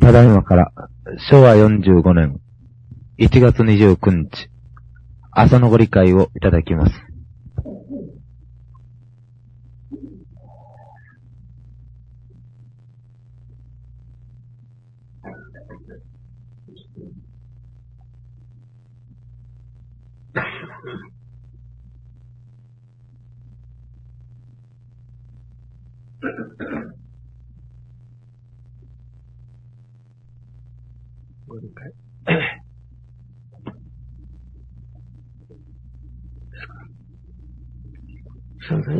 [0.00, 0.72] ただいまから、
[1.30, 2.40] 昭和45年、
[3.18, 4.48] 1月29日、
[5.32, 7.07] 朝のご理解をいただきます。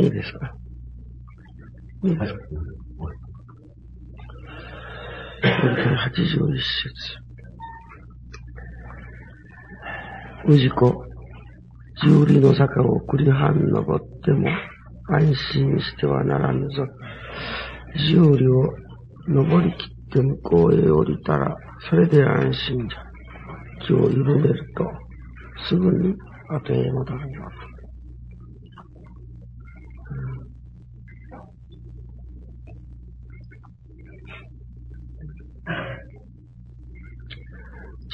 [0.08, 0.38] いいですか
[2.04, 2.38] いいですか
[2.98, 3.10] ご
[5.68, 6.88] 理解81節。
[10.46, 11.04] 氏子、
[12.02, 14.48] 十里の坂を繰り半登っても
[15.10, 16.86] 安心してはならぬぞ。
[18.08, 18.64] 十里を
[19.28, 21.54] 登り切って向こうへ降りたら、
[21.90, 23.04] それで安心じゃ。
[23.86, 24.90] 気を緩めると、
[25.68, 26.14] すぐに
[26.48, 27.48] 後へ戻るよ。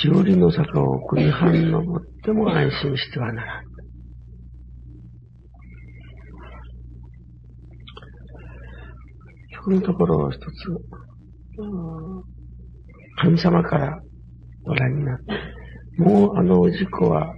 [0.05, 3.65] 千織の坂を送り半登っても安心してはならん。
[9.65, 10.45] このところを一つ、
[13.23, 13.99] 神様から
[14.67, 15.17] ご覧になっ
[15.97, 17.33] て、もうあの事故は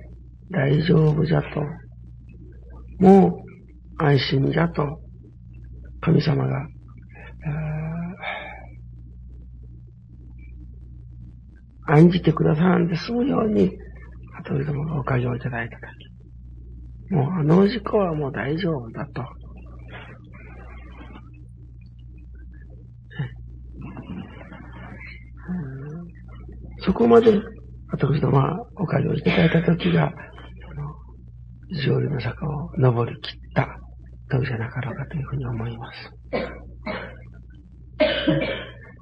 [0.51, 1.63] 大丈夫じゃと、
[2.99, 4.83] もう安心じゃと、
[6.01, 6.67] 神様が、
[11.89, 13.71] 案じてくださらんで済むように、
[14.39, 15.83] 後でもおかげをいただいたと
[17.09, 17.15] き。
[17.15, 19.25] もうあの事故はもう大丈夫だと。
[26.81, 27.41] そこまで
[27.91, 30.13] 私どもはおかげをいただいたときが、
[31.85, 33.69] 上流の坂を登り切った
[34.31, 36.11] 時じゃなかろうかというふうに思います。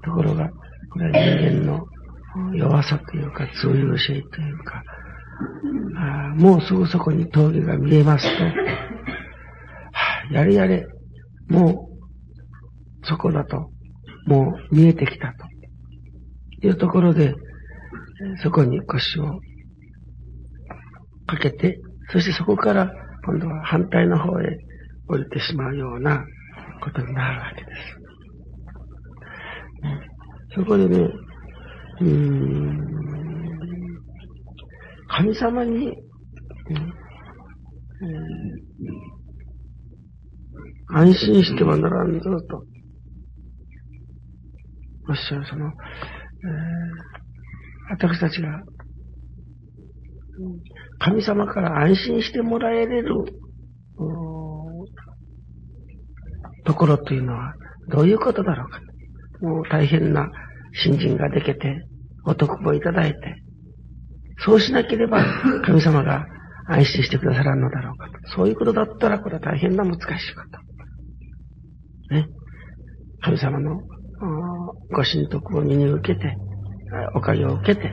[0.05, 0.49] ところが、
[0.93, 1.85] これは人間の
[2.85, 4.83] さというか、通用性というか、
[5.97, 8.51] あもうすぐそこに峠が見えますと、は
[10.31, 10.87] あ、やれやれ、
[11.49, 11.89] も
[13.03, 13.69] うそこだと、
[14.27, 15.35] もう見えてきた
[16.61, 17.35] というところで、
[18.43, 19.41] そこに腰を
[21.27, 21.79] かけて、
[22.11, 22.91] そしてそこから
[23.27, 24.59] 今度は反対の方へ
[25.09, 26.25] 降りてしまうような
[26.83, 28.05] ことになるわけです。
[30.55, 31.09] そこでね、
[32.01, 32.79] うん。
[35.09, 35.93] 神様に、
[40.89, 42.65] 安心してはならんぞと、
[45.09, 47.25] おっしゃるその、えー
[47.91, 48.49] 私たちが、
[50.99, 53.15] 神様から安心してもらえれる、
[56.65, 57.53] ところというのは、
[57.91, 58.81] どういうことだろうか。
[59.43, 60.31] もう大変な
[60.83, 61.83] 新人ができて、
[62.27, 63.19] お得をいただいて、
[64.39, 65.25] そうしなければ
[65.65, 66.27] 神様が
[66.67, 68.13] 安心してくださらんのだろうかと。
[68.37, 70.43] そういうことだったら、これは大変な難しいこ
[72.09, 72.15] と。
[72.15, 72.27] ね。
[73.23, 73.81] 神様の
[74.91, 76.37] ご神徳を身に受けて、
[77.15, 77.93] おかげを受けて、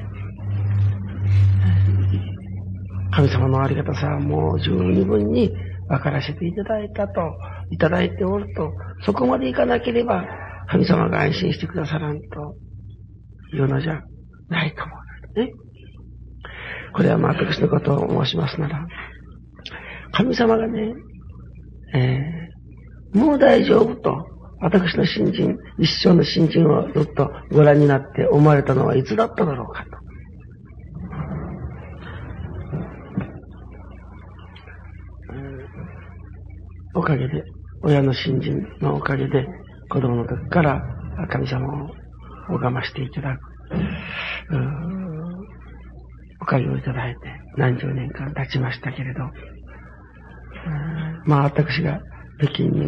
[3.14, 5.52] 神様のありがたさはもう十二分に
[5.88, 7.22] 分からせていただいたと、
[7.70, 8.72] いただいておると、
[9.06, 10.26] そこまでいかなければ、
[10.68, 12.56] 神様が安心してくださらんと
[13.54, 14.02] いうのじゃ
[14.50, 15.54] ないと思うんですね。
[16.94, 18.86] これはまあ私のことを申しますなら、
[20.12, 20.94] 神様がね、
[21.94, 24.26] えー、もう大丈夫と、
[24.62, 30.02] 私の新人、一生の新人をずっとご覧になって思われたのはいつだっただろうかと。
[36.94, 37.44] おかげで、
[37.84, 39.48] 親の新人のおかげで、
[39.90, 40.82] 子供の時から
[41.30, 41.90] 神様を
[42.50, 43.40] 拝ましていただく、
[46.42, 47.20] おかげをいただいて
[47.58, 49.20] 何十年間経ちましたけれど、
[51.26, 52.02] まあ私が
[52.40, 52.88] 北京に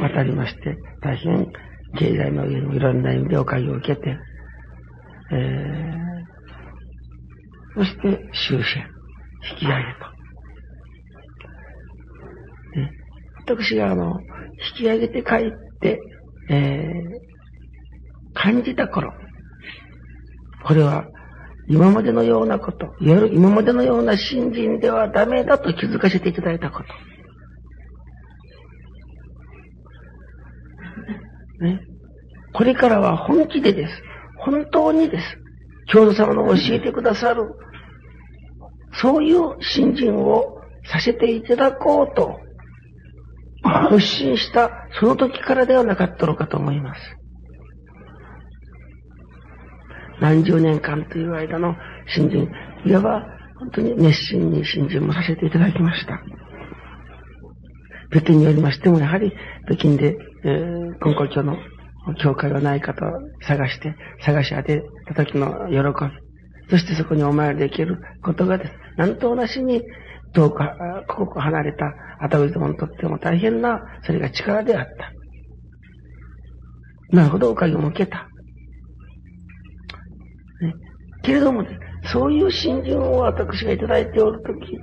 [0.00, 1.46] 渡りまして、大変
[1.98, 4.16] 経済の上のいろんな意味でおかげを受けて、
[5.32, 8.00] えー、そして
[8.48, 8.86] 終戦、
[9.52, 10.12] 引き上げと。
[12.80, 12.90] ね、
[13.46, 14.20] 私があの、
[14.76, 15.98] 引き上げて帰って、
[16.50, 16.90] えー、
[18.34, 19.12] 感じた頃、
[20.64, 21.04] これは
[21.68, 26.84] 今までのようなこと、いわゆる今までのような信心ではダメだと気づかせていただいたこと。
[31.64, 31.80] ね。
[32.52, 34.02] これからは本気でです。
[34.38, 35.24] 本当にです。
[35.92, 37.42] 教祖様の教えてくださる、
[38.94, 40.58] そういう信心を
[40.90, 42.40] させていただこうと、
[43.62, 44.70] 発信した
[45.00, 47.00] その時からではなかったのかと思います。
[50.20, 51.74] 何十年間という間の
[52.06, 52.48] 信心、
[52.84, 53.26] いわば
[53.58, 56.20] 本当に熱心に信心もさせていただきました。
[58.10, 59.32] 北京によりましても、やはり
[59.66, 61.56] 北京で、えー、根校長の
[62.20, 63.04] 教会はないかと
[63.46, 63.94] 探して、
[64.24, 66.10] 探し当てた時の喜び。
[66.70, 68.72] そしてそこにお参りできることがです。
[68.96, 69.82] なんとなしに、
[70.34, 70.58] 遠く、
[71.08, 75.12] ここ離れた後藤どもにとっても大変な、それが力であった。
[77.16, 78.28] なるほど、おかげを向けた。
[81.22, 81.64] けれども、
[82.04, 84.78] そういう信心を私がいただいておるとき、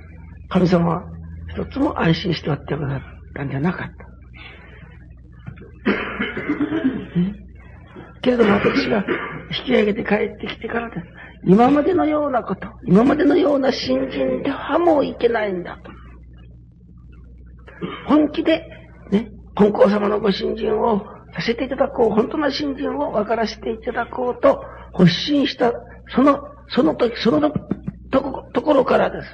[0.48, 1.04] 神様は
[1.48, 3.00] 一つも安心しておってくださっ
[3.34, 4.10] たんじゃなかった。
[8.22, 9.04] けれども私が
[9.58, 11.06] 引き上げて帰ってきてからです。
[11.44, 15.90] 今までのようなこと、今までのような信心ではもういけないんだと。
[18.06, 18.66] 本気で、
[19.10, 21.00] ね、本校様のご信心を
[21.34, 25.72] させていただこう、本当の信心を分からせていただこうと、発信した、
[26.14, 27.50] その、その時、その
[28.10, 29.28] とところからです。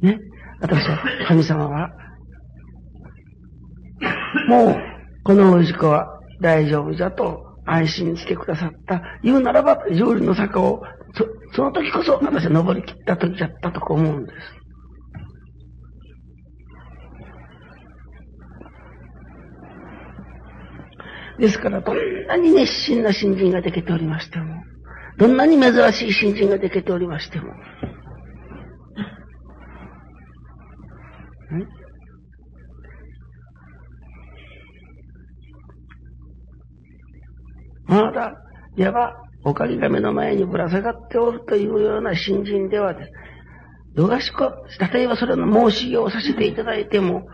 [0.00, 0.18] ね？
[0.60, 1.90] 私は、神様は、
[4.48, 4.76] もう、
[5.24, 6.06] このおじ子は
[6.40, 9.02] 大丈夫じゃと安心してくださった。
[9.22, 10.82] 言うならば、上流の坂を、
[11.14, 14.36] そ、その時こそ私は登り切った時だったと思うんです。
[21.40, 21.96] ですから、どん
[22.26, 24.62] なに熱心な新人ができておりましても、
[25.18, 27.52] どんなに珍しい新人ができておりましても、
[37.86, 38.32] まだ、
[38.76, 43.06] いわば、おかげが目の前にぶら下がっておるというような新人ではで。
[43.94, 44.50] どがしこ、
[44.92, 47.26] 例えばそれの申し業をさせていただいても、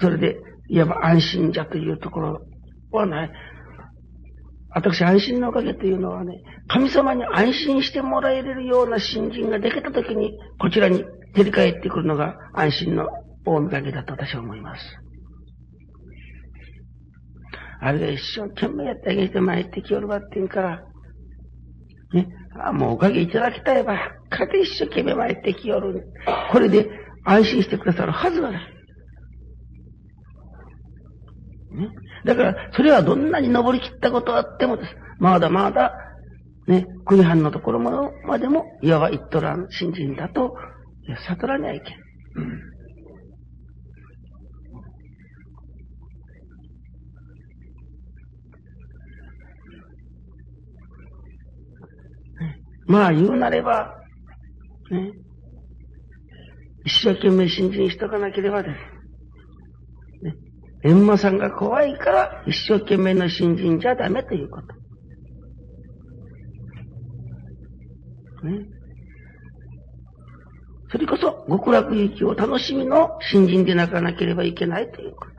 [0.00, 0.36] それで、
[0.68, 2.42] いわば安心じゃというところ
[2.90, 3.32] はない。
[4.74, 11.04] 私、安心のおかげというのはね、神様に安心してもらえれるような新人ができたときに、こちらに
[11.34, 13.08] 照り返ってくるのが安心の
[13.44, 14.82] 大見かけだと私は思います。
[17.80, 20.82] あれが一生懸命やってあげて参ってきよるばって言うから、
[22.12, 22.28] ね、
[22.64, 23.96] あもうおかげいただきたいばっ
[24.30, 26.04] かで一生懸命参ってきよる。
[26.52, 26.88] これで
[27.24, 28.62] 安心してくださるはずがない。
[31.74, 31.88] ね、
[32.24, 34.94] だから、それはどんなに登り切ったことあってもです。
[35.18, 35.94] まだまだ、
[36.66, 40.54] ね、国藩のところまでも、いわば一斗乱新人だと、
[41.26, 41.96] 悟らにゃいけん。
[42.42, 42.72] うん
[52.86, 53.94] まあ言うなれば、
[54.90, 55.12] ね、
[56.84, 58.91] 一生懸命信心しとかなければです。
[60.84, 64.66] ね、閻魔さんが怖いから一生懸命の信心じゃダメということ。
[68.46, 68.66] ね。
[70.90, 75.32] それこそ極楽行きを楽しみの信心でなかなければいけないということ。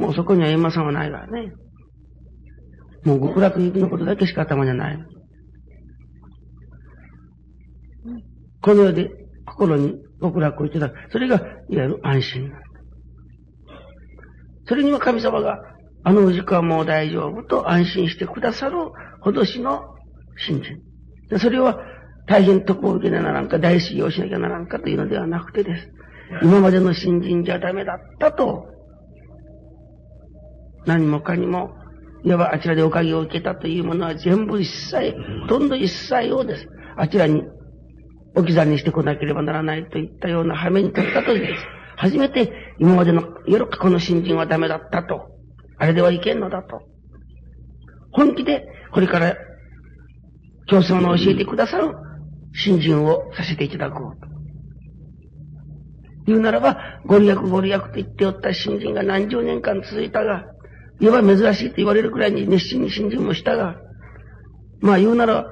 [0.00, 1.52] もうそこには閻魔さんはないからね。
[3.04, 4.98] もう極楽行きのことだけしか頭にはない。
[8.60, 9.08] この世で
[9.46, 10.94] 心に極楽をいただく。
[11.10, 11.40] それが、い
[11.76, 12.52] わゆる安心
[14.66, 15.58] それには神様が、
[16.04, 18.76] あの時間もう大丈夫と安心してくださる
[19.20, 19.82] ほどしの
[20.36, 21.38] 信心。
[21.38, 21.78] それは
[22.28, 25.88] 大変徳を受けならんか、大修行しなきゃならんかというのではなくてです。
[26.42, 28.66] 今までの信心じゃダメだったと、
[30.86, 31.70] 何もかにも
[32.24, 36.66] いわばあちらでおかげを受けたというものは全部一切、ほとんど一切をです。
[36.96, 37.42] あちらに
[38.36, 41.64] 置き去りにしてこなければならないといったような羽目に立ったとです。
[41.96, 45.30] 初めて今までのよくこの新人はダメだったと。
[45.78, 46.82] あれではいけんのだと。
[48.12, 49.36] 本気でこれから
[50.68, 51.94] 教祖の教えてくださる
[52.54, 54.36] 新人をさせていただこうと。
[56.26, 60.44] 言うならば、ご利益ご利益と言っておった新人が何十年間続いたが、
[61.00, 63.76] いわば珍しいと言われるくらいに熱心に信心もしたが、
[64.80, 65.46] まあ言うなら、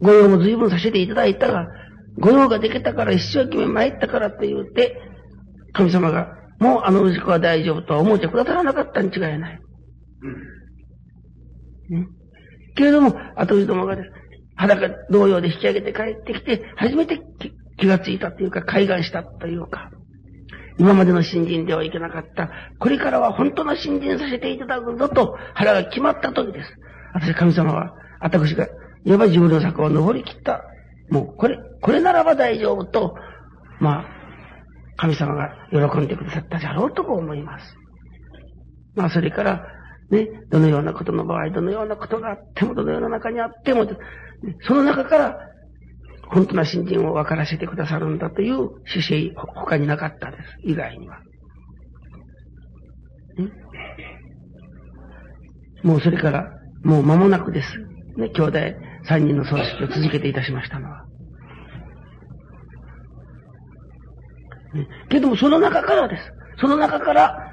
[0.00, 1.66] 御用も随分させていただいたが、
[2.20, 5.00] 御用ができたから一生懸命参ったからって言って、
[5.72, 9.60] 神様が、もうあの息子は大丈夫とは思ってくださらなかったに違いない。
[11.90, 12.06] ね、
[12.74, 14.10] けれども、後藤どもがです。
[14.56, 17.20] 裸同様で引き上げて帰ってきて、初めて
[17.78, 19.90] 気がついたというか、海岸したというか、
[20.78, 22.50] 今までの新人ではいけなかった。
[22.78, 26.70] これからは本当の新人させていただくぞと腹が決まった時です。
[27.14, 28.68] 私、神様は、私が、
[29.04, 30.64] いわば自分の坂を登り切った。
[31.10, 33.14] もう、これ、これならば大丈夫と、
[33.80, 34.04] まあ、
[34.96, 37.74] 神様が喜んでくださったじゃろうと思います。
[38.96, 39.64] まあ、それから、
[40.10, 43.86] ね、どのようなことの場合、どのようなことがあっても、どのような中にあっても、
[44.66, 45.38] その中から、
[46.30, 50.42] 本当な信心を分からせてくださるんだという姿勢、他になかったです。
[50.64, 51.18] 以外には。
[55.84, 56.50] もうそれから、
[56.82, 57.78] もう間もなくです。
[58.16, 58.58] ね、兄弟
[59.04, 61.04] 三人の葬式を続けていたしましたのは。
[61.04, 61.06] ね、
[65.08, 66.22] けどもその中からです。
[66.60, 67.52] その中から、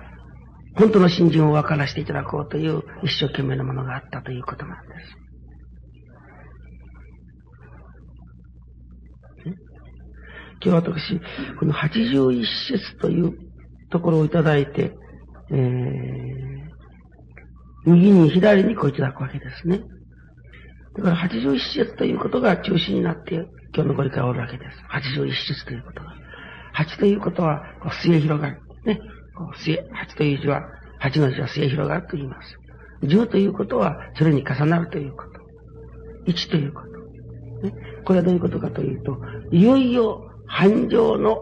[0.76, 5.26] 本当の信心を分からせていただこうという一生懸命なものがあったということなんです。
[10.64, 11.20] 今日私、
[11.60, 13.38] この81節という
[13.92, 14.94] ところをいただいて、
[15.52, 15.56] えー、
[17.86, 19.82] 右に左にこういただくわけですね。
[20.98, 23.36] だから81節ということが中心になって
[23.76, 24.78] 今日のご理解をおるわけです。
[24.90, 26.25] 81節ということが。
[26.76, 28.62] 8ということは、こう末広がる。
[28.86, 29.00] ね。
[29.36, 30.64] こう末、8という字は、
[31.02, 32.58] 8の字は末広がると言います。
[33.04, 35.24] 10ということは、それに重なるというこ
[36.26, 36.32] と。
[36.32, 36.88] 1ということ。
[37.68, 37.74] ね。
[38.04, 39.18] これはどういうことかというと、
[39.52, 41.38] いよいよ繁盛の、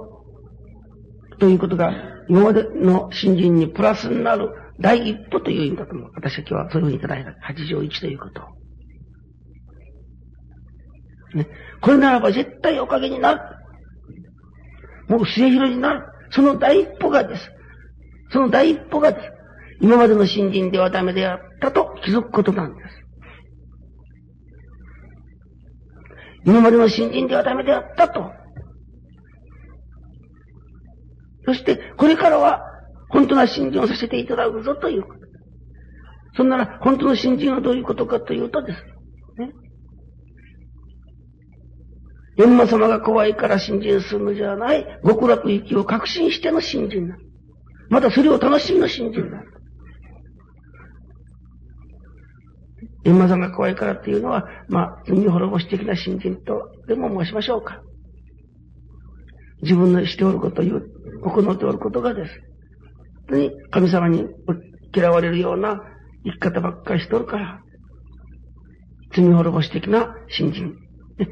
[1.39, 1.93] ということが、
[2.29, 4.49] 今までの新人にプラスになる
[4.79, 6.11] 第一歩という意味だと思う。
[6.15, 7.33] 私は今日はそういうふうにいただいた。
[7.41, 8.41] 八条一ということ。
[11.35, 11.47] ね。
[11.81, 13.41] これならば絶対おかげになる。
[15.07, 16.05] もう末広になる。
[16.31, 17.49] その第一歩がです。
[18.31, 19.31] その第一歩がです。
[19.81, 22.89] 今までの新人ではダメであったと気づくことなんです。
[26.45, 28.31] 今までの新人ではダメであったと
[31.45, 32.61] そして、これからは、
[33.09, 35.19] 本当な信心をさせていただくぞということ。
[36.35, 38.79] そんなら、本当の信心はどういうことかというとです。
[39.37, 39.51] ね。
[42.37, 47.15] 閻魔様が怖いから信心するのじゃない、極楽行きを確信しての信心だ。
[47.89, 49.43] またそれを楽しみの信心だ。
[53.05, 57.81] 閻魔様が怖いからっていうのは、まあ、罪滅ぼし的な信心とでも申しましょうか。
[59.61, 60.89] 自分のしておることを言う、
[61.21, 62.33] 行っておることがです。
[63.27, 64.25] 本当に神様に
[64.93, 65.81] 嫌われるような
[66.25, 67.59] 生き方ばっかりしとるから、
[69.13, 70.82] 罪滅ぼし的な信心。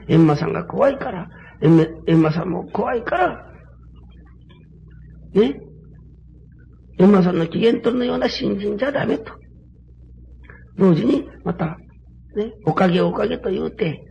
[0.07, 1.27] 閻魔さんが怖いから、
[1.61, 3.45] 閻魔さんも怖いから、
[5.33, 5.59] ね？
[6.99, 9.33] 閻魔さんの機嫌取るのような信心じゃダメと。
[10.77, 11.77] 同時に、また、
[12.35, 14.01] ね、おかげおかげと言うて、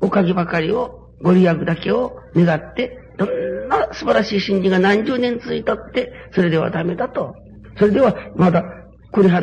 [0.00, 7.34] おかげばかりを、ご利益だけを願って、どんな素晴らしい信心が何十年続いたって、それではダメだと。
[7.78, 8.64] それでは、まだ、
[9.12, 9.42] これは、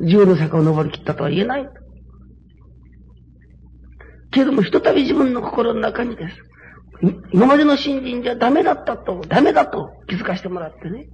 [0.00, 1.68] 十の坂を登り切ったとは言えない。
[4.30, 6.36] けれども、ひとたび自分の心の中にです。
[7.32, 11.06] 今までの信心じゃダメだったと、ダメだと気づかせてもらってね。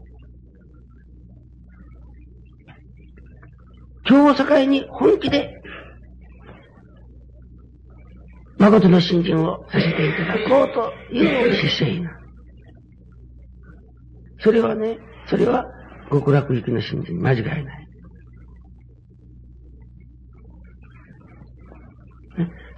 [4.08, 5.54] 今日を境に本気で
[8.58, 12.10] 誠の信心をさせていただこうという姿勢な。
[14.40, 15.64] それはね、それは
[16.10, 17.83] 極楽行きの信心、間違いない。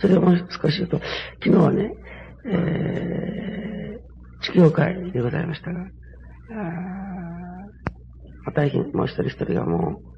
[0.01, 1.01] それをもう少し言うと、
[1.43, 1.91] 昨日はね、
[2.49, 5.81] えー、地球会でございましたが、
[8.47, 10.17] あ大変、もう一人一人がもう、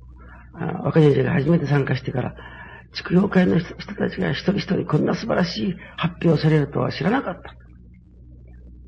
[0.85, 2.35] 若先生が初めて参加してから、
[2.95, 7.55] 畜養会の人たちが一人一人こんな素晴らしい発表をされるとは知らなかった。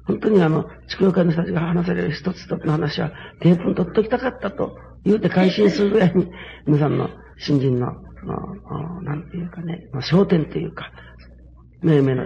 [0.06, 6.28] 本当にあの、畜養会の人たちが話される一つ一つの話はテープに取っときたかったと言うて改心するぐらいに、
[6.66, 7.94] 皆さんの新人、の、
[9.02, 10.90] なんていうかね、まあ、焦点というか、
[11.82, 12.22] 命名の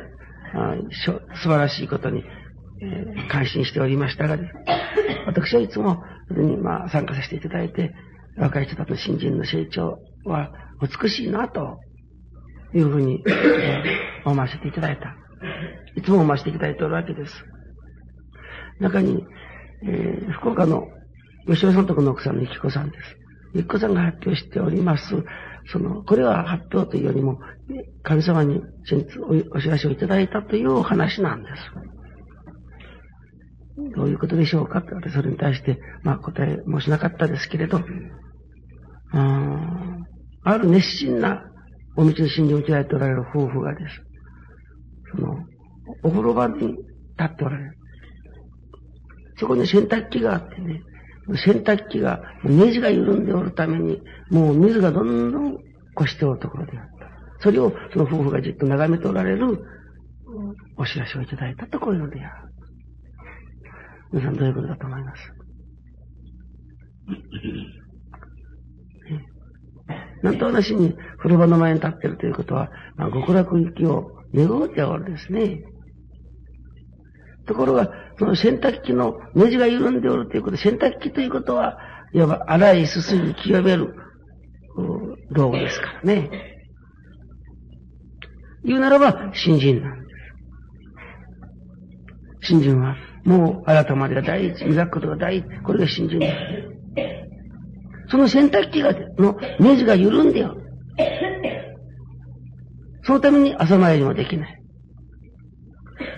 [0.54, 2.24] あ素晴らしいことに、
[2.80, 4.50] えー、感心しておりましたが、ね、
[5.26, 6.02] 私はいつも、
[6.62, 7.92] まあ参加させていただいて、
[8.36, 11.78] 若い人たちの新人の成長は美しいな、と
[12.74, 13.22] いうふうに、
[14.24, 15.16] 思わせていただいた。
[15.96, 17.32] いつも思わせていただいておるわけです。
[18.80, 19.24] 中に、
[19.84, 20.88] えー、福岡の
[21.46, 23.23] 吉尾さんとこの奥さんのゆきこさんです。
[23.54, 25.14] ゆきこさんが発表しております、
[25.72, 27.38] その、これは発表というよりも、
[28.02, 29.18] 神様に先日
[29.52, 31.54] お知らせをいただいたというお話なんです。
[33.96, 34.80] どういうことでしょうか？
[34.80, 37.80] って言われて、それに対して、まあ答えもしなかったですけれど、
[39.12, 41.44] ある熱心な
[41.96, 44.02] お道の信心を頂いておられる夫婦がです。
[45.16, 45.38] その、
[46.02, 46.78] お風呂場に立
[47.24, 47.78] っておられる。
[49.36, 50.82] そこに洗濯機があってね、
[51.28, 55.58] 洗濯機が、ネジが緩んでおるために、もう水がどんどん
[56.00, 57.08] 越しておるところであった。
[57.40, 59.64] それをその夫婦がじっと眺めておられる
[60.76, 62.34] お知らせをいただいたとこういうのである。
[64.12, 65.22] 皆さんどういうことだと思います？
[70.22, 75.62] なんと私に風呂場の前に立っているということは、まあ、極楽行きを願うておるですね。
[77.46, 81.78] ところが、その洗濯機のネジが緩んでおるということ、洗濯機ということは、
[82.12, 83.94] いわば荒いすすぎ清める
[85.32, 86.30] 道具ですからね。
[88.64, 90.04] 言うならば、新人なんで
[92.42, 92.48] す。
[92.48, 96.34] 新人は、もう改まりが第一、磨くことが第一、これが新人です。
[98.10, 100.56] その洗濯機が、のネジが緩んでよ。
[103.02, 104.62] そのために朝参りもできない。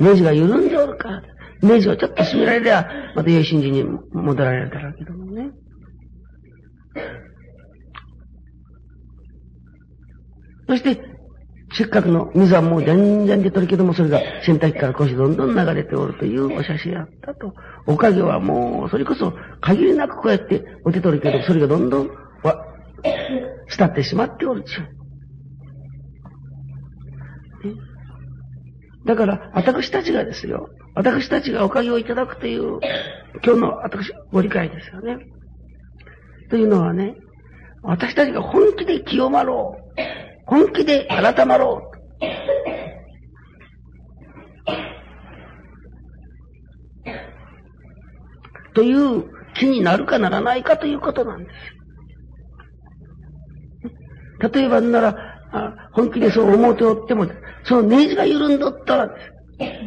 [0.00, 1.22] ネジが緩んでるか、
[1.62, 5.50] ネジをちょっと締められりゃ、また良い信心に戻られるだろうけどもね。
[10.68, 11.00] そして、
[11.72, 17.52] せっかくの水はもう全然出とるけども、それが洗濯機から少しどんどん流れておるというお写真あったと。
[17.86, 22.08] おかげはもう、それこそ限りなくこうやっておてとるけど、それがどんどん
[22.42, 22.64] わ、
[23.76, 24.96] 伝ってしまっておるちゅう。
[29.06, 32.80] だから、私たちがですよ、私たちがおかげをいただくという、
[33.44, 35.18] 今日の私、ご理解ですよね。
[36.48, 37.14] というのはね、
[37.82, 40.00] 私たちが本気で清まろう。
[40.46, 41.96] 本気で改まろう。
[48.74, 49.24] という
[49.54, 51.50] 気になるかならないかということなんで
[54.40, 54.50] す。
[54.50, 55.14] 例えばなら、
[55.92, 57.26] 本気でそう思うておっても、
[57.64, 59.10] そのネジが緩んどったら。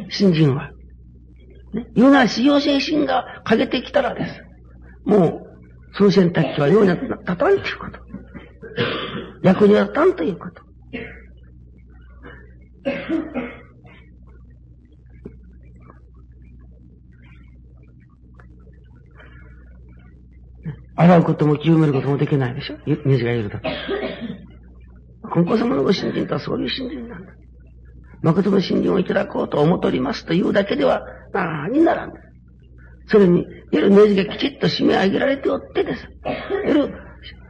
[0.08, 0.70] 新人は。
[1.72, 4.42] ね、いうなら使用精神がかけてきたらです。
[5.04, 7.98] もう、その選択肢はように立たんということ。
[9.42, 10.62] 役に立たんということ。
[20.96, 22.76] 洗うことも清めることもできないでしょ？
[23.06, 23.58] 水がいると。
[25.32, 27.32] 金光様のご信心とはそういう信心なんだ。
[28.22, 31.02] 誠の信心をいただこうと思っておりますというだけでは
[31.32, 32.12] 何にならん。
[33.06, 36.06] それに、夜ネジがきちっと締め上げられておってです。
[36.66, 36.92] 夜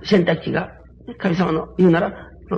[0.05, 0.71] 洗濯機が、
[1.19, 2.13] 神様の言うなら、
[2.51, 2.57] う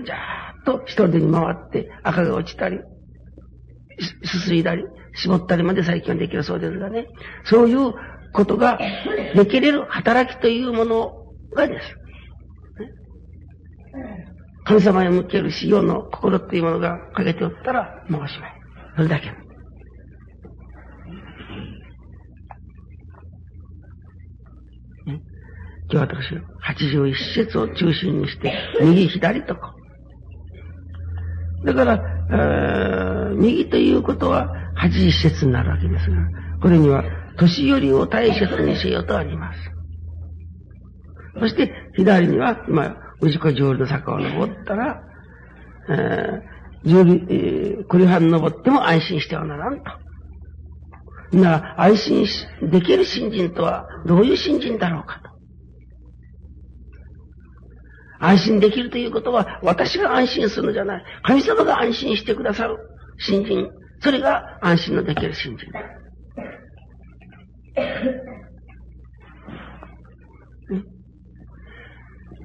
[0.00, 2.78] ん、じゃーっと一人でに回って赤が落ちたり、
[4.24, 7.06] すすいだり、絞ったりまで最近はできるそうですがね。
[7.44, 7.94] そういう
[8.32, 8.78] ことが
[9.34, 11.12] できれる働きというもの
[11.54, 11.96] がです。
[14.64, 18.52] 神様へ向ける修行の心っていうものがかけておったら、もうおしまい。
[18.96, 19.45] それだけ。
[25.90, 26.34] 今日私、
[26.82, 29.74] 81節を中心にして、右左とか。
[31.64, 34.50] だから、右ということは
[34.82, 36.16] 80節になるわけですが、
[36.60, 37.04] これには、
[37.38, 39.58] 年寄りを大切にせようとあります。
[41.38, 45.02] そして、左には、今、氏子浄瑠の坂を登ったら、
[45.88, 49.84] えー、浄瑠、えー、栗藩登っても安心してはならんと。
[51.36, 55.35] なら、安心し、できる信心とはどういう信心だろうかと。
[58.18, 61.04] 安心できるということは、私が安心するのじゃない。
[61.22, 62.76] 神様が安心してくださる
[63.18, 63.68] 信心。
[64.00, 65.80] それが安心のできる信心だ。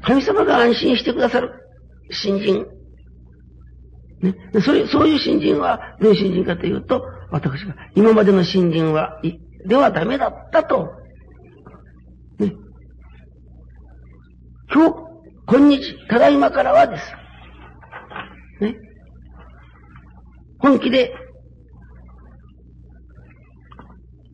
[0.03, 1.51] 神様が安心してくださる
[2.09, 2.65] 信心。
[4.21, 4.35] ね。
[4.61, 9.21] そういう、そういう信心は、どういう信心かというと、私が、今までの信心は、
[9.67, 10.89] ではダメだったと。
[12.39, 12.53] ね。
[14.73, 15.10] 今日、
[15.51, 17.03] 今日、ただいまからはです。
[18.61, 18.77] ね。
[20.59, 21.13] 本気で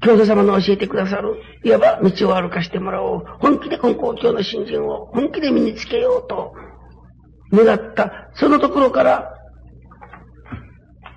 [0.04, 3.24] 教祖様の教えてくださる、いわば道を歩かしてもらおう。
[3.40, 6.54] 本気で根高教の信心を本気で身につけようと
[7.52, 9.34] 願った、そのところから、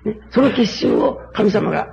[0.03, 1.89] ね、その決心を神様が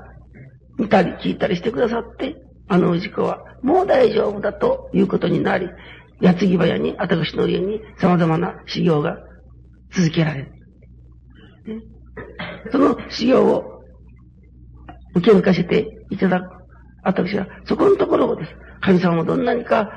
[0.79, 2.37] 見たり聞いたりしてくださって、
[2.69, 5.69] あの氏子はもう大丈夫だということになり、
[6.21, 9.19] 矢継ぎ早に、私の家に様々な修行が
[9.93, 10.53] 続けられる。
[12.73, 13.65] その修行を
[15.15, 16.59] 受け抜かせていただく
[17.03, 18.51] 私はそこのところをです。
[18.81, 19.91] 神様もどんなにか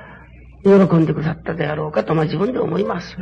[0.64, 3.16] 喜んでくださったであろうかと、まあ自分で思います。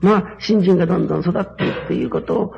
[0.00, 2.52] まあ、信心がどんどん育っていくということを、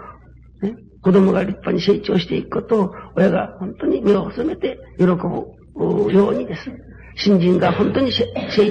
[1.02, 5.16] 子供が立派に成長していくことを、親が本当に目を細めて喜ぶ
[6.10, 6.70] ようにです。
[7.16, 8.26] 新人が本当に成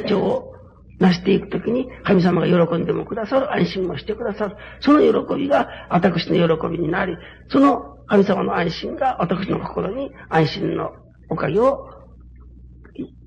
[0.08, 0.52] 長を
[1.00, 4.56] なしていくときに、神様が喜んでもくださる、安心もしてくださる。
[4.80, 7.18] その喜びが私の喜びになり、
[7.50, 10.92] その神様の安心が私の心に安心の
[11.30, 11.88] おかげを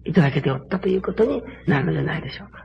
[0.05, 2.65] いただけておったということになるのではないでしょうか。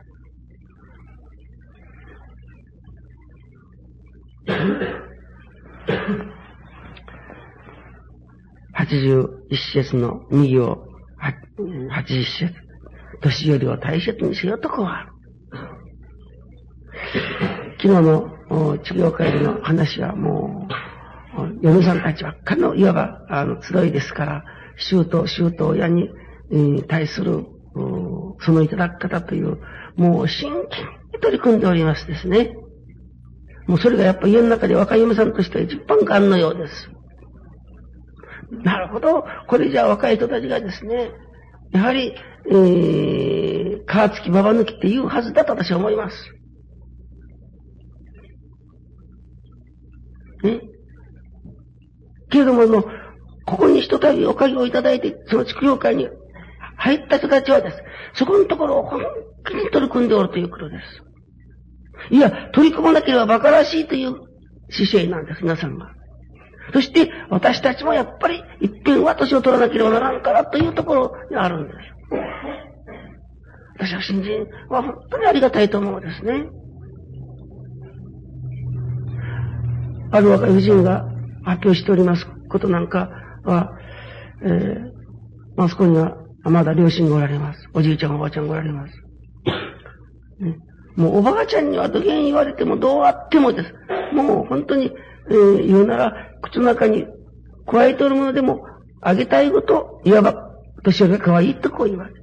[8.78, 9.28] 81
[9.74, 10.60] 節の右
[11.19, 12.69] を、80節。
[13.21, 15.08] 年寄りを大切にせようとこは。
[17.82, 20.67] 昨日の治療会での話はも
[21.38, 24.43] う、嫁さんたちばっかの、いわば、あの、集いですから、
[24.77, 26.10] 舅、舅親に、
[26.88, 27.45] 対する、
[28.39, 29.60] そのいただき方という、
[29.95, 32.55] もう真剣に取り組んでおりますですね。
[33.67, 36.89] もうそれがやっぱ家の中で若い嫁さんとしては一番感のようです。
[38.51, 39.25] なるほど。
[39.47, 41.12] これじゃあ若い人たちがですね、
[41.71, 42.15] やはり、
[42.49, 46.15] えー、皮付きババ抜きって言うはずだと私は思います。
[50.43, 50.62] ね。
[52.29, 52.83] けれども、の、
[53.45, 56.07] ここに一たびおかげをいただいて、その地区業界に
[56.77, 57.77] 入った人たちはです。
[58.13, 59.01] そこのところを本
[59.45, 62.13] 気に取り組んでおるということです。
[62.13, 64.15] いや、取り組まなければ馬鹿らしいという
[64.69, 65.98] 姿勢なんです、皆さんが。
[66.73, 71.77] そして、私たちもやっぱり、一遍は年を取らなければならんからというところにあるんです。
[73.79, 76.49] 私は新人は本当にありがたいと思うんですね。
[80.12, 81.05] ある若い夫人が
[81.43, 83.10] 発表しておりますことなんか
[83.43, 83.71] は、
[84.43, 84.79] えー、
[85.55, 87.69] まあそこにはまだ両親がおられます。
[87.73, 88.93] おじいちゃんおばあちゃんがおられます。
[90.43, 90.58] ね、
[90.95, 93.73] もうおばあちゃんには土下言われてもどうあってもです。
[94.13, 94.91] もう本当に、
[95.30, 97.06] えー、言うなら、口の中に
[97.68, 98.65] 加えておるものでも、
[99.02, 100.34] あげたいこと、いわば、
[100.84, 102.20] 年寄りが可愛いとこう言われる。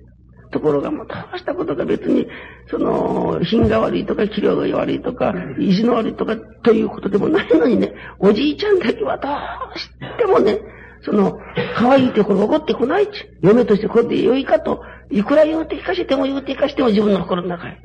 [0.52, 2.26] ところがもう、どうしたことが別に、
[2.70, 9.88] その、品が悪いとか、器量が悪いとか、意地の悪いとか、ということでもないのにね、おじいちゃんだけはどうし
[10.18, 10.60] てもね、
[11.02, 11.38] その、
[11.76, 13.10] 可愛いってこれ怒ってこないち。
[13.42, 17.78] 嫁としてこれで良いかと、いくら言うて聞かせても言うて聞かせても自分の心の中へ。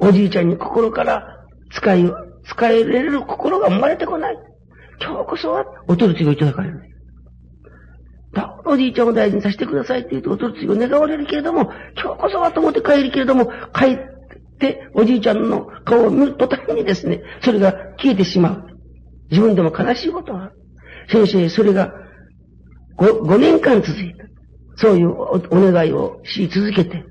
[0.00, 1.22] おじいちゃんに心から
[1.70, 2.10] 使い、
[2.44, 4.38] 使えれる心が生まれてこない。
[5.00, 6.80] 今日こそは、お取り次ぎをいただかれる。
[8.32, 13.98] だおじいちゃんを大事にさせてくださいって言うと、お取り次ぎを願われるけれども、今日こそはと思って帰るけれども、帰っ
[14.58, 18.64] て、おじいちゃんの顔を見るとたにですね、それが消えてしまう。
[19.30, 20.52] 自分でも悲しいことは。
[21.10, 21.92] 先生、それが
[22.98, 24.24] 5、5年間続いた。
[24.76, 27.04] そういうお願いをし続けて、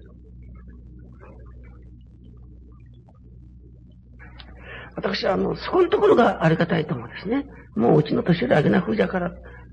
[4.96, 7.46] 私はあの、そこのところがありがたいと思うんですね。
[7.76, 9.32] もううちの年寄りあげな風じゃから、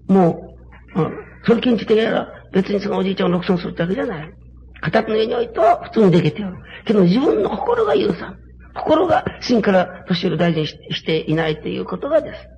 [0.08, 0.54] も
[0.94, 1.12] う、うん、
[1.44, 4.32] それ禁じてやら、別にそのおじいちゃんを独尊するってわけじゃない。
[4.80, 6.56] 片手の上に置いては普通にできておる。
[6.84, 8.38] けど自分の心が許さん。
[8.74, 12.48] 心が真から年寄りを大事にしていないということがです。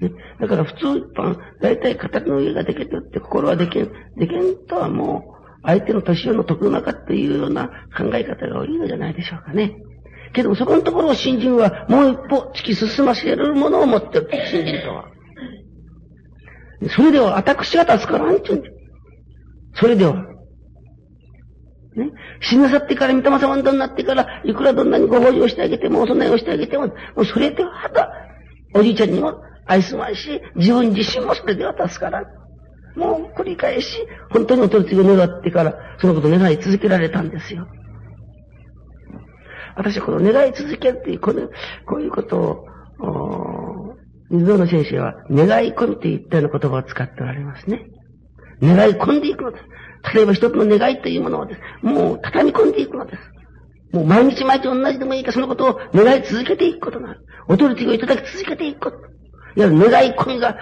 [0.00, 9.76] ね、だから普通一般、大体片手の上ができてって心はできん、できんとはもう、相手の年寄りの得の中っていうような考え方が多いのじゃないでしょうかね。
[10.32, 14.30] けどもそこのところを新人はもう一歩突き進ませるものを持ってる。
[14.50, 15.04] 新人とは。
[16.90, 18.62] それでは私が助からんって言うん
[19.74, 20.14] それでは。
[21.98, 22.12] ね。
[22.40, 28.12] 死なさってから、御霊様にどんなってから、いくらどんなにご法事をしてあげても、お供えをしてあげても、もうそれでは、ただ、
[28.74, 32.24] おじいちゃんにも愛すまいし、自分自身もそれでは助からん。
[32.96, 37.66] もう繰り返し、本当にお取り次ぎを願ってから、そのことを願い続けられたんですよ。
[39.78, 41.48] 私はこの願い続けるっていう、この、
[41.86, 42.66] こういうこと
[42.98, 43.94] を、
[44.28, 47.86] 水野先生は、願い込みといったような言葉を使っておられますね。
[48.60, 49.64] 願い込んでいくのです。
[50.14, 51.60] 例えば一つの願いというものをです。
[51.86, 53.18] もう畳み込んでいくのです。
[53.92, 57.20] もう毎日毎日同じでもいいか、そのことを願い続けていくことなる。
[57.48, 58.96] お取り次ぎをいただき続けていくこと。
[59.56, 60.56] いや、願い込みが、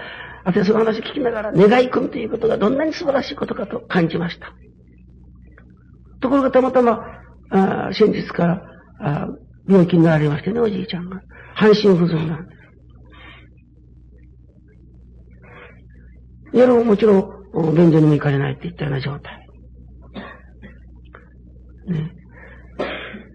[0.45, 4.53] 私はその話を聞きながら、願い込みということがどんなに素晴らしいことかと感じました。
[6.21, 7.01] ところがたまたま、
[7.49, 9.27] あ先日から、あ
[9.67, 11.21] 病気になられましてね、おじいちゃんが。
[11.55, 12.57] 半身不随なんです。
[16.53, 19.47] 夜ももちろん、便所にも行かれないっていったような状態。
[21.87, 22.11] ね。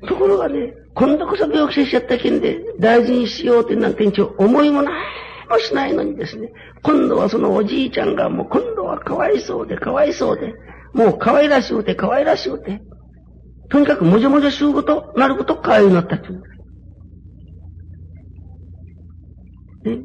[0.09, 4.95] ところがね、今度こそ病気しちゃった件で大事にしようってなんて一応思いもない
[5.49, 10.55] もしないのにですね、今度はそのおじいちゃんがもう今度はかわいそうでかわいそうで、
[10.93, 12.81] もう可愛らしゅうて可愛らしゅうて、
[13.73, 16.43] とにかくもじゃもじゃしゅうこと、なることかわいになったっていう。
[19.85, 19.97] ね。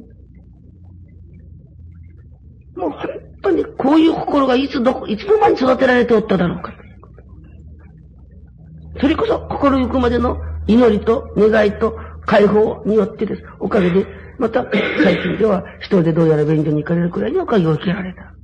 [2.78, 3.10] もう本
[3.44, 6.74] 当にこういう心がいつどこ、いつの間に育てられておっただろうか。
[9.02, 13.44] それこそ心ゆくまでの祈りと願いと解放によってです。
[13.60, 14.08] おかげで、
[14.40, 14.66] また
[15.04, 18.37] 最近では人でどうやら便所に行かれるくらいにおかげを受けられた。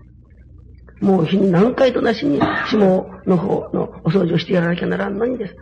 [1.04, 5.56] もう日に何回となしに下の方のお掃除をしてやらなきゃならんのにです。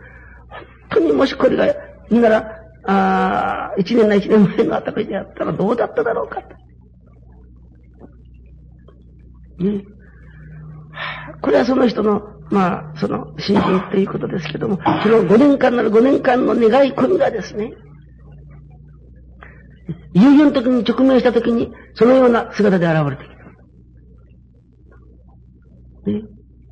[0.90, 1.74] 本当にもしこれが、い
[2.10, 2.46] いなら、
[2.84, 6.54] ああ、一年な一年前のあたりでやったらどうだっただろうかと。
[9.64, 9.82] ね。
[11.40, 17.72] これはその人の、まあ、その、信心ということですけども、その5年間なる5年間の願い込みがですね、
[20.14, 23.31] 悠々の時に直面した時に、そのような姿で現れてきた。
[26.06, 26.22] ね。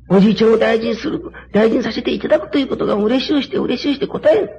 [0.09, 1.21] おじいちゃんを大事にする、
[1.53, 4.49] 大事にさせていただくということが嬉しゅうして嬉しゅうして答える。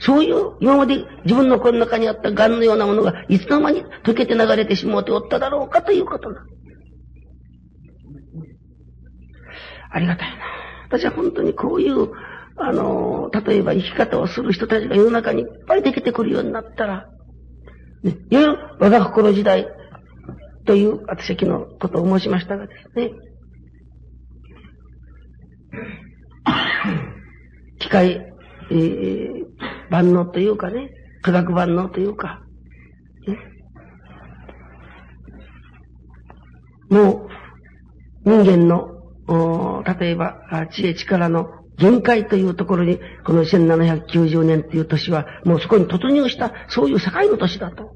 [0.00, 6.44] そういう今まで自分の心の中にあった癌のようなものがいつの間に溶けて流れてしまっておっただろうかということな。
[9.90, 10.36] ありがたいな。
[10.86, 12.10] 私は本当にこういう、
[12.56, 17.08] あの、例えば生き方をする人たちが世の中にいっぱい出てくるようになったら、
[18.02, 19.66] ね、いわゆる我が心時代
[20.64, 23.10] という私は昨日ことを申しましたがですね、
[27.78, 28.20] 機械、
[28.70, 29.44] えー、
[29.90, 30.90] 万能というかね、
[31.22, 32.42] 科学万能というか、
[33.26, 33.38] ね、
[36.90, 37.28] も
[38.24, 38.98] う、人間の
[39.98, 40.40] 例えば、
[40.72, 47.92] 知恵力の限界というところに、この1790年という年は、もうそこに突入した、そういう境の年だと。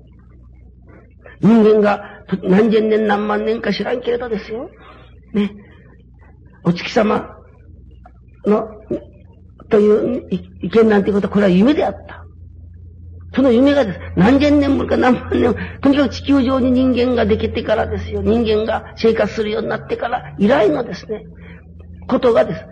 [1.41, 2.03] 人間が
[2.45, 4.71] 何千年何万年か知らんけれどですよ。
[5.33, 5.51] ね。
[6.65, 7.37] お月様
[8.47, 8.69] の、
[9.71, 10.29] という
[10.63, 12.23] 意見なんていうことは、これは夢であった。
[13.35, 13.99] その夢がです。
[14.17, 18.21] 何千年ぶりか何万年もとにかく地球上に人間ができてからですよ。
[18.23, 21.25] 人間が生活するようになってから以来のですね、
[22.09, 22.67] ことがです。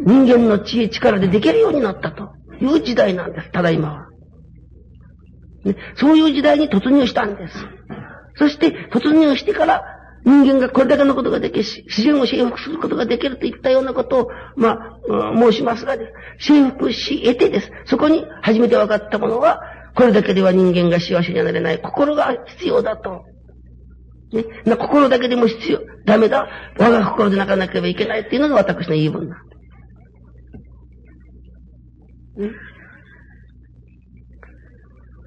[0.00, 3.50] 人間の知恵力でできるようになったという時代なんです。
[3.50, 4.08] ただ今は。
[5.64, 7.54] ね、そういう時代に突入したんです。
[8.36, 16.48] そして突入してから人間がこれだけのことができ、自然を征服することができるといったようなことを、まあ、申しますがです。
[16.48, 17.70] 征服し得てです。
[17.86, 19.60] そこに初めて分かったものは、
[19.94, 21.80] これだけでは人間が幸せになれない。
[21.80, 23.24] 心が必要だと。
[24.32, 24.44] ね。
[24.64, 25.80] な心だけでも必要。
[26.04, 26.48] ダメだ。
[26.78, 29.48] 我が心で泣かなければいけないっていうのが私の言い分なん
[32.38, 32.50] ね。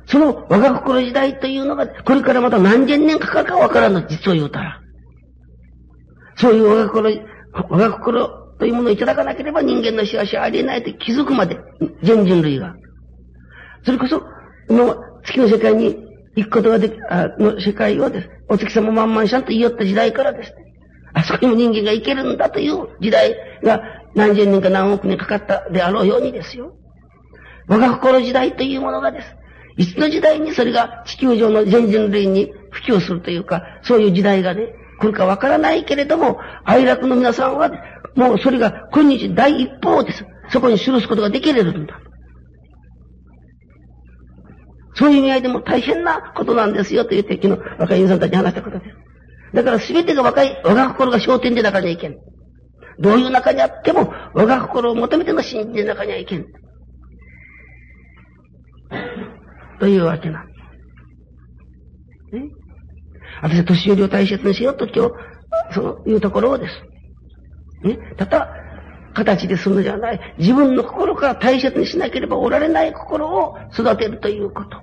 [0.07, 4.80] その我が心時代というのが、これからまた何千年かかるかわからんの、実を言うたら。
[6.41, 7.21] そういう我が心、
[7.69, 8.27] 我が心
[8.57, 11.57] というものをいただかなければ人間の幸せはありえないと気づくまで、
[12.01, 12.75] 全人類が。
[13.85, 14.23] それこそ、
[14.69, 15.95] の月の世界に
[16.35, 18.29] 行くことができ、あの世界をです。
[18.49, 20.55] お月様万々しゃんと言いよった時代からですね。
[21.13, 23.81] あそこにも人間が行けるんだという時代が
[24.15, 26.73] 何千年か何億年かかったであろうようにですよ。
[27.67, 29.27] 我が心時代というものがです。
[29.77, 37.71] いつの時代にそれが地球上の全人類に普及するというか、そういう時代がね、来るかわからないけれども、愛楽の皆さんは、
[38.15, 40.23] もうそれが今日第一歩です。
[40.51, 41.99] そこに記すことができれるんだ。
[44.93, 48.95] そういう意味合いでも大変なことなんですよという敵の若い皆さんたちに話したことです。
[49.55, 52.17] だから全てが若い、我が心が焦点で中にはいけん。
[52.99, 56.45] どういう中にあっても、我が心を求めての信じで中にはいけん。
[59.79, 60.50] というわけなんです。
[63.41, 67.87] 私は年寄りを大切にしようと今日、その、いうところをです。
[67.87, 67.97] ね。
[68.17, 68.49] ただ、
[69.13, 70.35] 形でするのではない。
[70.37, 74.77] 自分の心から大切にしなければおられない心を育てるということ。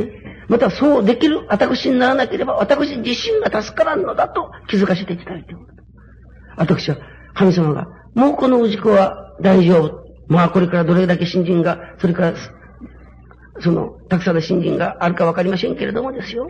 [0.00, 0.10] ね。
[0.48, 5.66] またそうできる私にならなければ私自身が助からんのだと気づかせていただいておる。
[6.56, 6.96] 私は
[7.34, 10.04] 神様が、もうこの氏子は大丈夫。
[10.28, 12.34] まあこれからどれだけ新人が、それから、
[13.60, 16.48] その、たくさんの新人があるかわかりませんけれどもですよ。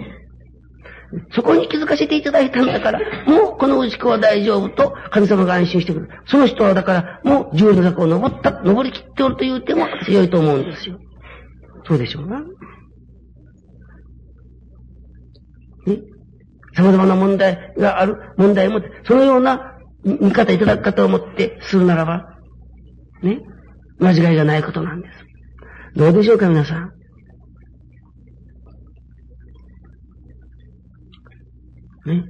[1.32, 6.08] そこに気づかせていただいたんだから、もうこの内子は大丈夫と神様が安心してくる。
[6.26, 10.98] その人はだから、もう十の坂を登った、登り切っておるという点も強いと思うんですよ。
[11.86, 12.40] そうでしょうな。
[12.40, 12.46] ね。
[16.74, 22.36] 様々な問題がある、問題も、そのような見方いただく方を持ってするならば、
[23.22, 23.40] ね。
[23.98, 25.14] 間違いがないことなんです。
[25.96, 26.99] どうでしょうか、皆さん。
[32.06, 32.24] ね。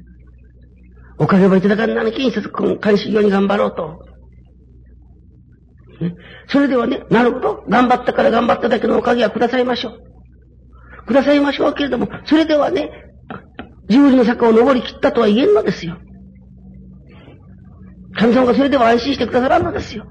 [1.18, 2.32] おかげばいただかんなのきに、
[2.80, 4.10] 監視業に頑張ろうと。
[6.00, 6.14] ね。
[6.48, 7.64] それではね、なるほど。
[7.68, 11.06] 頑張ったから頑張っただけのおかげはくださいましょう。
[11.06, 12.90] くださいましょうけれども、それではね、
[13.88, 15.98] 十字の坂を登り切ったとは言えんのですよ。
[18.18, 20.04] 神様がそれでは安心してくださらんのですよ。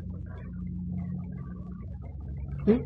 [2.66, 2.82] ね。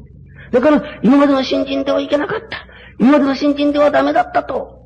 [0.52, 2.66] だから、今までの新人ではいけなかった。
[3.00, 4.83] 今までの新人ではダメだったと。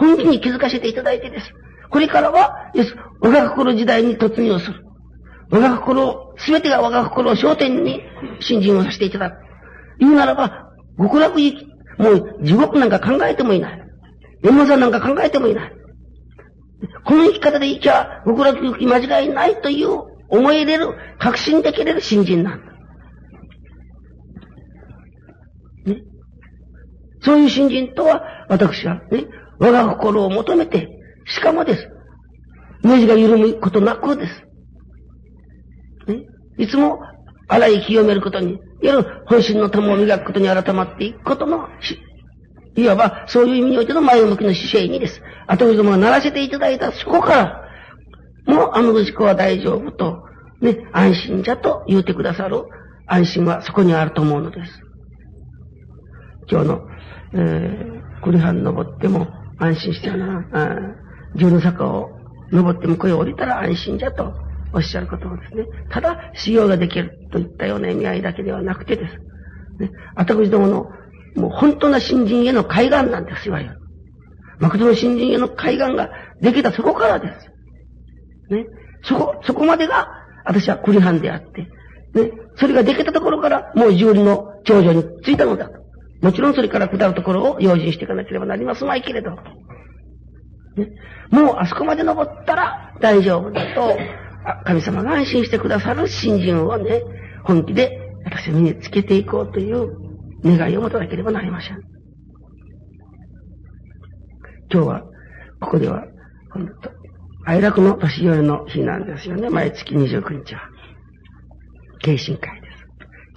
[0.00, 1.52] 本気に気づかせていただいてです。
[1.90, 4.82] これからは、よし、我が心時代に突入する。
[5.50, 8.00] 我が心、すべてが我が心を焦点に
[8.40, 9.36] 新人をさせていただく。
[9.98, 11.66] 言うならば、極楽行き、
[11.98, 13.82] もう地獄なんか考えてもいない。
[14.42, 15.72] 山さんなんか考えてもいない。
[17.04, 19.88] この生き方で生きゃ極楽行き間違いないという
[20.30, 22.72] 思い入れる、確信できれる新人なんだ。
[25.92, 26.02] ね。
[27.20, 29.26] そういう新人とは、私はね、
[29.60, 30.88] 我が心を求めて、
[31.26, 31.88] しかもです。
[32.82, 34.42] 目地が緩むことなくです。
[36.10, 36.24] ね？
[36.58, 36.98] いつも、
[37.46, 41.68] 洗い清めることに、いわゆる本心の玉を磨くことに改まっていくことの、
[42.74, 45.20] いわば、そういう意味においての前向きの姿勢にです。
[45.46, 47.60] 後藤どもがならせていただいたそこか
[48.46, 50.22] ら、もうあの息子は大丈夫と、
[50.62, 52.64] ね、安心じゃと言うてくださる
[53.06, 54.80] 安心はそこにあると思うのです。
[56.50, 56.80] 今日の、
[57.34, 59.28] えー、栗藩登っても
[59.60, 60.76] 安心してるな、あ
[61.36, 62.10] 十の坂を
[62.50, 64.32] 登っても声を降りたら安心じゃと
[64.72, 69.14] おっしゃることをですね、ただ修行ができるといったような意味合いだけではなくてです。
[69.78, 70.90] ね、私どもの
[71.36, 73.76] もう本当な新人への海岸なんですいわゆる。
[74.58, 77.28] 誠の新人への海岸ができたそこからで
[78.48, 78.54] す。
[78.54, 78.66] ね。
[79.02, 80.08] そこ、そこまでが
[80.44, 81.62] 私は栗藩であって、
[82.14, 82.32] ね。
[82.56, 85.79] それができたところからもう十里の頂上に着いたのだと。
[86.22, 89.30] もちろんそれから下るところを用心していかなければなりますまいけれど。
[90.76, 90.90] ね。
[91.30, 93.96] もうあそこまで登ったら大丈夫だと、
[94.64, 97.02] 神様が安心してくださる新人をね、
[97.44, 99.96] 本気で私は身につけていこうという
[100.44, 101.80] 願いを持たなければなりません。
[104.72, 105.02] 今日は、
[105.60, 106.04] ここでは、
[106.52, 106.90] 本当
[107.46, 109.48] 愛楽の年寄りの日なんですよね。
[109.48, 110.60] 毎月29日は。
[112.00, 112.59] 敬神会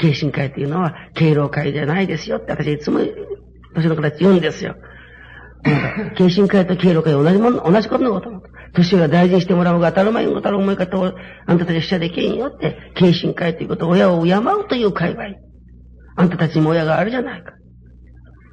[0.03, 0.19] です。
[0.19, 2.99] 敬神会というのは、敬老会じゃないですよって私いつも
[3.75, 4.75] 年の形言うんですよ。
[6.17, 8.29] 敬神会と敬老会は同じもの、同じことのこと。
[8.73, 11.13] 年が大事にしてもらうが当たる前に当たる思い方を
[11.45, 15.35] あんたたちしちゃできんよって、敬神会ということを親を敬うという会話。
[16.15, 17.53] あんたたちにも親があるじゃないか。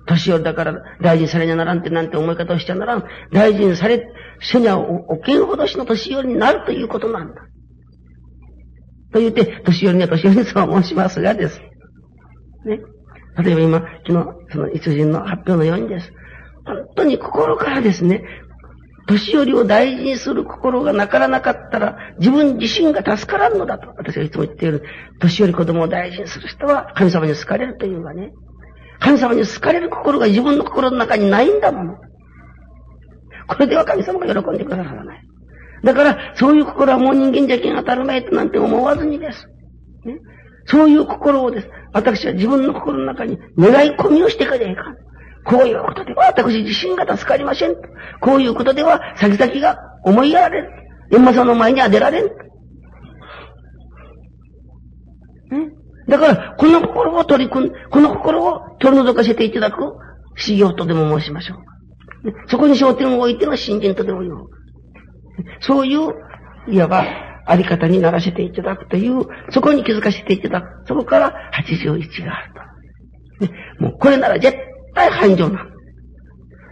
[0.07, 3.05] 年寄りだから大事にされにゃならんってなんて思い方をしちゃならん。
[3.33, 4.07] 大事にされ、
[4.41, 7.43] せにゃおけんほどしの年寄りになるということなんだ。
[9.13, 11.61] と言って、年寄りには年寄りにそう申しますがです。
[12.65, 12.81] ね。
[13.43, 16.13] 例えば今、昨日、その一人の発表のようにです。
[16.65, 18.23] 本当に心からですね、
[19.07, 24.85] 年寄りを大事にする心がなからなかったら、自分自身が助からんのだと、私がいつも言っている、
[25.21, 28.33] 年寄り子供を大事にする人は神様に好かれるというかね、
[29.01, 31.97] 神様に好かれる心が自分の心の中にないんだもの。
[33.49, 35.30] これでは神様が喜んでくださらない。
[35.83, 39.47] だから、そういう心はもう人間じゃけん当たる前となんて思わずにです。
[40.05, 40.19] ね、
[40.67, 41.69] そういう心をです。
[41.93, 44.95] 私は自分の心の中に願い込みをしてかねえかん。
[45.45, 47.75] こういうことでは私自身が助かりません。
[48.21, 50.71] こういうことでは先々が思いやられる。
[51.11, 52.31] 閻魔さんの前には出られん。
[56.11, 59.95] だから、この心を取り組ん、この心を取り除かせていただく
[60.37, 61.59] 修行とでも申しましょう。
[62.49, 64.35] そこに焦点を置いての信心とでも言う。
[65.61, 66.15] そういう、
[66.69, 67.05] いわば、
[67.47, 70.87] あり方にならせていただくという、そこに気づかせていただく。
[70.87, 72.53] そこから81がある
[73.41, 73.47] と。
[73.47, 74.57] ね、もうこれなら絶
[74.95, 75.67] 対繁盛な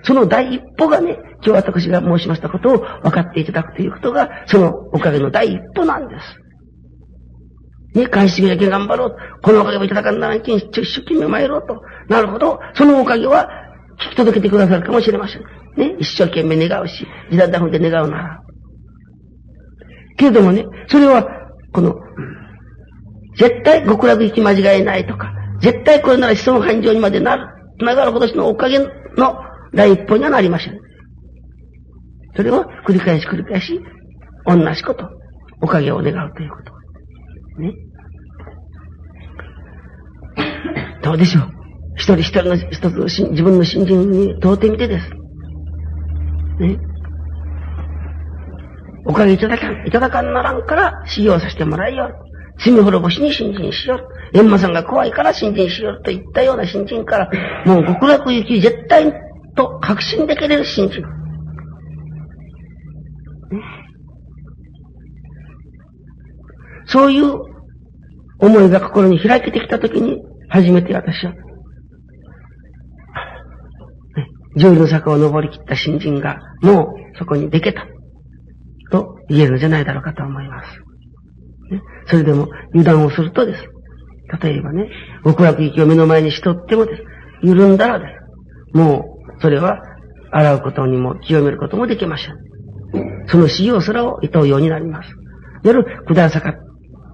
[0.04, 6.14] その第一歩がね、今日私が申しましたことを分かっていただくということが、そのおかげの第一歩なんで
[7.94, 7.98] す。
[7.98, 9.16] ね、返しだけ頑張ろう。
[9.42, 11.82] このおかげをいただかんならんけん、一生懸命参ろうと。
[12.08, 12.60] なるほど。
[12.74, 13.48] そのおかげは
[13.98, 15.42] 聞き届けてくださるかもしれません。
[15.76, 18.40] ね、一生懸命願うし、時短打踏で願うなら。
[20.18, 21.26] けれどもね、それは、
[21.72, 21.94] この、
[23.36, 27.46] 絶対極楽行き間違いないとか、絶対これなら子孫繁盛にまでなる。
[27.78, 28.88] 繋がる今年のおかげの
[29.72, 30.78] 第一歩にはなりません。
[32.36, 33.80] それを繰り返し繰り返し、
[34.44, 35.08] 同じこと、
[35.62, 36.72] おかげを願うということ。
[37.60, 37.72] ね。
[41.02, 41.48] どうでしょう
[41.94, 45.10] 一人一人の一つの自分の信心に問うてみてです。
[46.60, 46.78] ね。
[49.08, 52.12] おかげいただかん、いただかんならんから修行させてもらいよ。
[52.62, 54.36] 罪滅ぼしに信心しよう。
[54.36, 57.30] 閻魔さんが怖いから信心しようといったような信心から、
[57.64, 59.10] もう極楽行き絶対
[59.56, 61.02] と確信できれる信心。
[66.86, 67.32] そういう
[68.40, 70.18] 思いが心に開けてきたときに、
[70.50, 71.32] 初めて私は、
[74.56, 77.86] 上流の坂を登り切った新人が、もうそこにでけた。
[78.90, 80.68] と言えるのじゃないだろうかと思います。
[81.70, 83.64] ね、それでも油断をするとです。
[84.42, 84.90] 例えばね、
[85.24, 87.02] 極楽行きを目の前にしとってもです。
[87.42, 88.06] 緩んだらで
[88.72, 88.76] す。
[88.76, 89.80] もう、それは、
[90.30, 92.34] 洗うことにも、清めることもできません。
[93.28, 95.08] その修行すらを厭うようになります。
[95.64, 96.54] 夜、下坂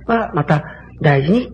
[0.06, 0.64] は、また、
[1.02, 1.50] 大事に、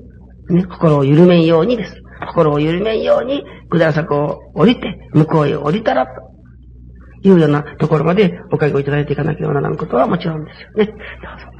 [0.48, 1.94] ね、心を緩めんようにです。
[2.28, 6.12] 心を緩めんように、下坂を降りて、向こうへ降りたら、と
[7.22, 10.86] いうようなところまでお会をいただいていかなければならんことはもちろんですよね。
[10.86, 11.59] どうぞ。